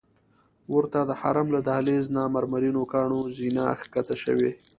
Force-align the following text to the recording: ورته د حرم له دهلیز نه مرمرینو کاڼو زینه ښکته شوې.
ورته 0.73 0.99
د 1.05 1.11
حرم 1.21 1.47
له 1.55 1.59
دهلیز 1.67 2.05
نه 2.15 2.23
مرمرینو 2.35 2.83
کاڼو 2.91 3.19
زینه 3.37 3.63
ښکته 3.81 4.15
شوې. 4.23 4.51